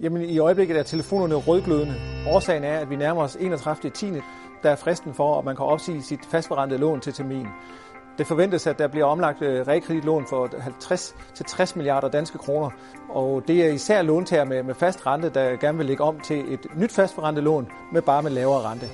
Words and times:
Jamen 0.00 0.22
i 0.22 0.38
øjeblikket 0.38 0.76
er 0.76 0.82
telefonerne 0.82 1.34
rødglødende. 1.34 1.94
Årsagen 2.28 2.64
er, 2.64 2.78
at 2.78 2.90
vi 2.90 2.96
nærmer 2.96 3.22
os 3.22 3.36
31. 3.36 3.90
10. 3.90 4.12
Der 4.62 4.70
er 4.70 4.76
fristen 4.76 5.14
for, 5.14 5.38
at 5.38 5.44
man 5.44 5.56
kan 5.56 5.64
opsige 5.64 6.02
sit 6.02 6.20
fastforrentede 6.30 6.80
lån 6.80 7.00
til 7.00 7.12
termin. 7.12 7.46
Det 8.18 8.26
forventes, 8.26 8.66
at 8.66 8.78
der 8.78 8.88
bliver 8.88 9.06
omlagt 9.06 9.42
øh, 9.42 9.66
realkreditlån 9.66 10.26
for 10.28 10.46
50-60 10.46 11.76
milliarder 11.76 12.08
danske 12.08 12.38
kroner, 12.38 12.70
og 13.08 13.42
det 13.48 13.66
er 13.66 13.72
især 13.72 14.02
låntager 14.02 14.44
med, 14.44 14.62
med 14.62 14.74
fast 14.74 15.06
rente, 15.06 15.28
der 15.28 15.56
gerne 15.56 15.78
vil 15.78 15.86
lægge 15.86 16.04
om 16.04 16.20
til 16.20 16.52
et 16.52 16.66
nyt 16.76 16.92
fastforrentet 16.92 17.44
lån 17.44 17.68
med 17.92 18.02
bare 18.02 18.22
med 18.22 18.30
lavere 18.30 18.70
rente. 18.70 18.86